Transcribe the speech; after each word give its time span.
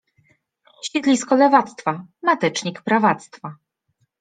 Siedlisko 0.87 1.35
lewactwa. 1.37 1.95
Matecznik 2.31 2.81
prawactwa. 2.91 3.57